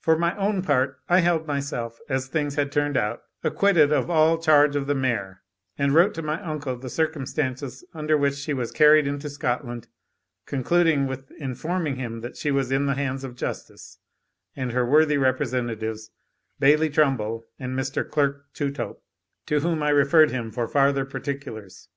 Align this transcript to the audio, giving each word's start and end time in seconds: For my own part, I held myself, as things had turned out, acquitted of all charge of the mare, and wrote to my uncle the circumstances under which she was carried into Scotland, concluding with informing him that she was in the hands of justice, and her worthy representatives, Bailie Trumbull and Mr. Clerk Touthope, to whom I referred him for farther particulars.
For 0.00 0.18
my 0.18 0.36
own 0.36 0.62
part, 0.62 0.98
I 1.08 1.20
held 1.20 1.46
myself, 1.46 2.00
as 2.08 2.26
things 2.26 2.56
had 2.56 2.72
turned 2.72 2.96
out, 2.96 3.22
acquitted 3.44 3.92
of 3.92 4.10
all 4.10 4.36
charge 4.36 4.74
of 4.74 4.88
the 4.88 4.96
mare, 4.96 5.44
and 5.78 5.94
wrote 5.94 6.12
to 6.14 6.22
my 6.22 6.42
uncle 6.44 6.76
the 6.76 6.90
circumstances 6.90 7.84
under 7.94 8.18
which 8.18 8.34
she 8.34 8.52
was 8.52 8.72
carried 8.72 9.06
into 9.06 9.30
Scotland, 9.30 9.86
concluding 10.44 11.06
with 11.06 11.30
informing 11.38 11.94
him 11.94 12.20
that 12.20 12.36
she 12.36 12.50
was 12.50 12.72
in 12.72 12.86
the 12.86 12.96
hands 12.96 13.22
of 13.22 13.36
justice, 13.36 13.98
and 14.56 14.72
her 14.72 14.84
worthy 14.84 15.18
representatives, 15.18 16.10
Bailie 16.58 16.90
Trumbull 16.90 17.44
and 17.56 17.78
Mr. 17.78 18.02
Clerk 18.10 18.52
Touthope, 18.54 19.04
to 19.46 19.60
whom 19.60 19.84
I 19.84 19.90
referred 19.90 20.32
him 20.32 20.50
for 20.50 20.66
farther 20.66 21.04
particulars. 21.04 21.88